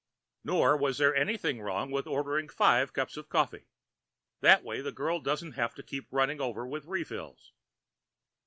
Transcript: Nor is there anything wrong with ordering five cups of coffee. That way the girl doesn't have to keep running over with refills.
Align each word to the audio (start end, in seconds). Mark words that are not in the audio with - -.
Nor 0.43 0.89
is 0.89 0.97
there 0.97 1.15
anything 1.15 1.61
wrong 1.61 1.91
with 1.91 2.07
ordering 2.07 2.49
five 2.49 2.91
cups 2.91 3.17
of 3.17 3.29
coffee. 3.29 3.67
That 4.39 4.63
way 4.63 4.81
the 4.81 4.91
girl 4.91 5.19
doesn't 5.19 5.51
have 5.51 5.75
to 5.75 5.83
keep 5.83 6.07
running 6.09 6.41
over 6.41 6.65
with 6.65 6.85
refills. 6.85 7.53